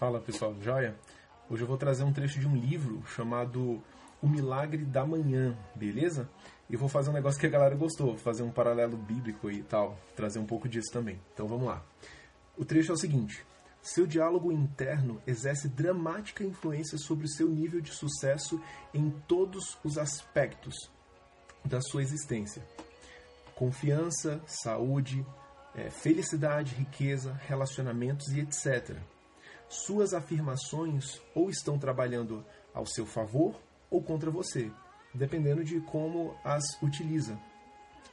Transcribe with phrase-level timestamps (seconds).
[0.00, 0.96] Fala pessoal, joia?
[1.50, 3.82] Hoje eu vou trazer um trecho de um livro chamado
[4.22, 6.26] O Milagre da Manhã, beleza?
[6.70, 9.98] E vou fazer um negócio que a galera gostou, fazer um paralelo bíblico e tal,
[10.16, 11.20] trazer um pouco disso também.
[11.34, 11.84] Então vamos lá.
[12.56, 13.44] O trecho é o seguinte:
[13.82, 18.58] seu diálogo interno exerce dramática influência sobre o seu nível de sucesso
[18.94, 20.90] em todos os aspectos
[21.62, 22.66] da sua existência.
[23.54, 25.26] Confiança, saúde,
[25.74, 28.96] é, felicidade, riqueza, relacionamentos e etc.
[29.70, 33.54] Suas afirmações ou estão trabalhando ao seu favor
[33.88, 34.68] ou contra você,
[35.14, 37.38] dependendo de como as utiliza.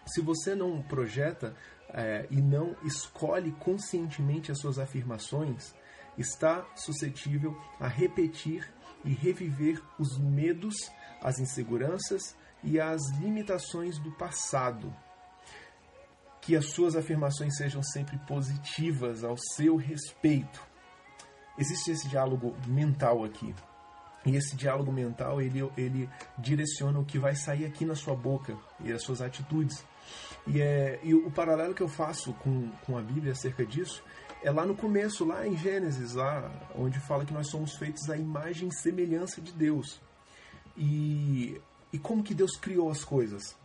[0.06, 1.56] Se você não projeta
[1.90, 5.74] é, e não escolhe conscientemente as suas afirmações,
[6.16, 8.72] está suscetível a repetir
[9.04, 10.76] e reviver os medos,
[11.22, 14.94] as inseguranças e as limitações do passado.
[16.40, 20.77] Que as suas afirmações sejam sempre positivas ao seu respeito.
[21.58, 23.54] Existe esse diálogo mental aqui.
[24.26, 28.58] E esse diálogo mental, ele, ele direciona o que vai sair aqui na sua boca
[28.84, 29.84] e as suas atitudes.
[30.46, 34.04] E, é, e o paralelo que eu faço com, com a Bíblia acerca disso
[34.44, 38.18] é lá no começo, lá em Gênesis, lá onde fala que nós somos feitos à
[38.18, 40.00] imagem e semelhança de Deus.
[40.76, 41.60] E,
[41.92, 43.56] e como que Deus criou as coisas?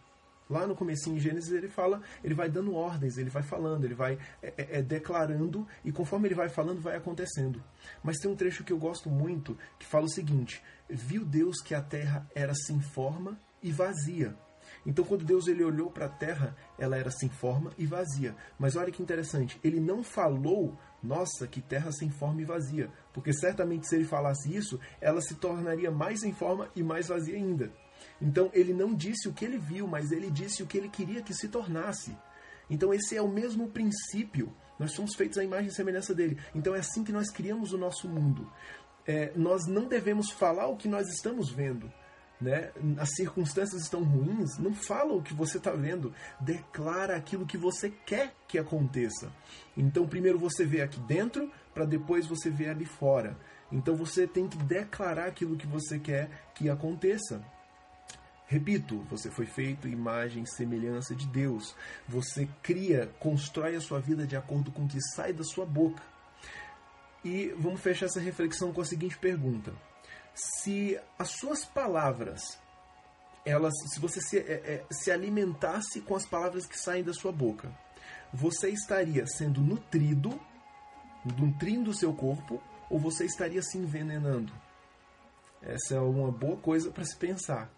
[0.53, 3.95] Lá no começo em Gênesis ele fala, ele vai dando ordens, ele vai falando, ele
[3.95, 7.63] vai é, é, é, declarando e conforme ele vai falando vai acontecendo.
[8.05, 11.75] Mas tem um trecho que eu gosto muito que fala o seguinte: viu Deus que
[11.75, 14.37] a terra era sem forma e vazia
[14.85, 18.35] então, quando Deus ele olhou para a terra, ela era sem forma e vazia.
[18.59, 23.33] Mas olha que interessante, ele não falou, nossa, que terra sem forma e vazia, porque
[23.33, 27.71] certamente se ele falasse isso, ela se tornaria mais sem forma e mais vazia ainda.
[28.21, 31.23] Então, ele não disse o que ele viu, mas ele disse o que ele queria
[31.23, 32.17] que se tornasse.
[32.71, 34.55] Então, esse é o mesmo princípio.
[34.79, 36.39] Nós somos feitos à imagem e semelhança dele.
[36.55, 38.51] Então, é assim que nós criamos o nosso mundo.
[39.07, 41.93] É, nós não devemos falar o que nós estamos vendo
[42.43, 47.57] né, as circunstâncias estão ruins, não fala o que você está vendo, declara aquilo que
[47.57, 49.33] você quer que aconteça.
[49.77, 53.39] Então, primeiro você vê aqui dentro, para depois você ver ali fora.
[53.71, 57.43] Então, você tem que declarar aquilo que você quer que aconteça.
[58.53, 61.75] Repito, você foi feito imagem e semelhança de Deus.
[62.07, 66.03] Você cria, constrói a sua vida de acordo com o que sai da sua boca.
[67.25, 69.73] E vamos fechar essa reflexão com a seguinte pergunta:
[70.35, 72.61] se as suas palavras,
[73.43, 77.33] elas, se você se, é, é, se alimentasse com as palavras que saem da sua
[77.33, 77.75] boca,
[78.35, 80.39] você estaria sendo nutrido,
[81.25, 84.53] nutrindo o seu corpo, ou você estaria se envenenando?
[85.63, 87.73] Essa é uma boa coisa para se pensar.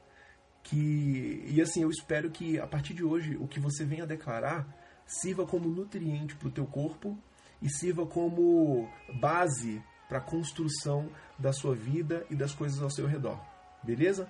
[0.65, 4.67] Que, e assim, eu espero que a partir de hoje o que você venha declarar
[5.07, 7.17] sirva como nutriente para o teu corpo
[7.61, 8.89] e sirva como
[9.21, 11.09] base para a construção
[11.39, 13.39] da sua vida e das coisas ao seu redor.
[13.83, 14.29] Beleza?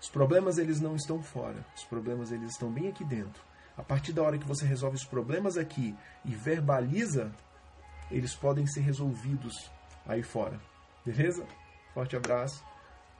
[0.00, 3.42] Os problemas eles não estão fora, os problemas eles estão bem aqui dentro.
[3.76, 7.32] A partir da hora que você resolve os problemas aqui e verbaliza,
[8.10, 9.70] eles podem ser resolvidos
[10.06, 10.60] aí fora.
[11.04, 11.46] Beleza?
[11.94, 12.64] Forte abraço.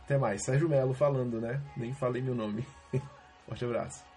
[0.05, 0.45] Até mais.
[0.45, 1.61] Sérgio Melo falando, né?
[1.77, 2.67] Nem falei meu nome.
[3.49, 4.14] Forte abraço.